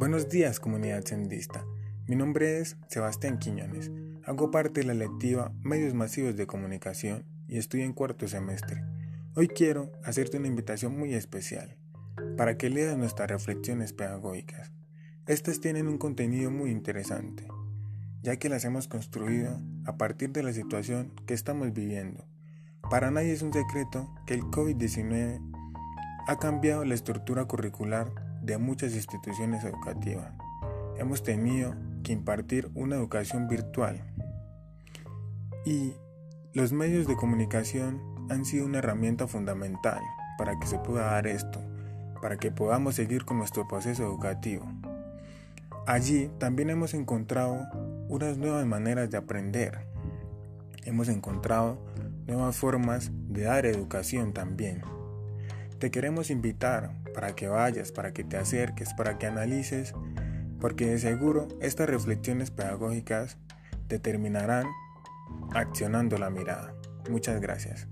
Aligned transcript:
Buenos 0.00 0.30
días 0.30 0.60
comunidad 0.60 1.04
sendista. 1.04 1.66
Mi 2.06 2.16
nombre 2.16 2.58
es 2.58 2.78
Sebastián 2.88 3.38
Quiñones. 3.38 3.90
Hago 4.24 4.50
parte 4.50 4.80
de 4.80 4.86
la 4.86 4.94
lectiva 4.94 5.52
Medios 5.60 5.92
Masivos 5.92 6.36
de 6.36 6.46
Comunicación 6.46 7.26
y 7.46 7.58
estoy 7.58 7.82
en 7.82 7.92
cuarto 7.92 8.26
semestre. 8.26 8.82
Hoy 9.34 9.48
quiero 9.48 9.92
hacerte 10.02 10.38
una 10.38 10.48
invitación 10.48 10.98
muy 10.98 11.12
especial 11.12 11.76
para 12.38 12.56
que 12.56 12.70
leas 12.70 12.96
nuestras 12.96 13.30
reflexiones 13.30 13.92
pedagógicas. 13.92 14.72
Estas 15.26 15.60
tienen 15.60 15.86
un 15.86 15.98
contenido 15.98 16.50
muy 16.50 16.70
interesante, 16.70 17.46
ya 18.22 18.36
que 18.36 18.48
las 18.48 18.64
hemos 18.64 18.88
construido 18.88 19.60
a 19.84 19.98
partir 19.98 20.30
de 20.30 20.42
la 20.42 20.54
situación 20.54 21.12
que 21.26 21.34
estamos 21.34 21.74
viviendo. 21.74 22.26
Para 22.88 23.10
nadie 23.10 23.34
es 23.34 23.42
un 23.42 23.52
secreto 23.52 24.10
que 24.26 24.32
el 24.32 24.44
COVID-19 24.44 25.42
ha 26.26 26.38
cambiado 26.38 26.86
la 26.86 26.94
estructura 26.94 27.44
curricular 27.44 28.29
de 28.42 28.58
muchas 28.58 28.94
instituciones 28.94 29.64
educativas. 29.64 30.32
Hemos 30.98 31.22
tenido 31.22 31.74
que 32.02 32.12
impartir 32.12 32.70
una 32.74 32.96
educación 32.96 33.48
virtual 33.48 34.02
y 35.64 35.94
los 36.52 36.72
medios 36.72 37.06
de 37.06 37.16
comunicación 37.16 38.00
han 38.30 38.44
sido 38.44 38.66
una 38.66 38.78
herramienta 38.78 39.26
fundamental 39.26 40.00
para 40.38 40.58
que 40.58 40.66
se 40.66 40.78
pueda 40.78 41.06
dar 41.06 41.26
esto, 41.26 41.60
para 42.20 42.38
que 42.38 42.50
podamos 42.50 42.94
seguir 42.94 43.24
con 43.24 43.38
nuestro 43.38 43.68
proceso 43.68 44.04
educativo. 44.04 44.66
Allí 45.86 46.30
también 46.38 46.70
hemos 46.70 46.94
encontrado 46.94 47.66
unas 48.08 48.38
nuevas 48.38 48.64
maneras 48.66 49.10
de 49.10 49.18
aprender. 49.18 49.86
Hemos 50.84 51.08
encontrado 51.08 51.78
nuevas 52.26 52.56
formas 52.56 53.10
de 53.28 53.42
dar 53.42 53.66
educación 53.66 54.32
también. 54.32 54.82
Te 55.80 55.90
queremos 55.90 56.28
invitar 56.28 56.90
para 57.14 57.34
que 57.34 57.48
vayas, 57.48 57.90
para 57.90 58.12
que 58.12 58.22
te 58.22 58.36
acerques, 58.36 58.92
para 58.92 59.16
que 59.16 59.26
analices, 59.26 59.94
porque 60.60 60.84
de 60.84 60.98
seguro 60.98 61.48
estas 61.62 61.88
reflexiones 61.88 62.50
pedagógicas 62.50 63.38
te 63.88 63.98
terminarán 63.98 64.66
accionando 65.54 66.18
la 66.18 66.28
mirada. 66.28 66.74
Muchas 67.08 67.40
gracias. 67.40 67.88